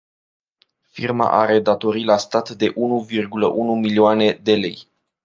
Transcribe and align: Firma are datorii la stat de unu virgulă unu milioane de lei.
Firma 0.99 1.27
are 1.41 1.59
datorii 1.61 2.03
la 2.03 2.17
stat 2.17 2.49
de 2.49 2.71
unu 2.75 2.97
virgulă 2.99 3.45
unu 3.47 3.73
milioane 3.75 4.31
de 4.31 4.55
lei. 4.55 4.87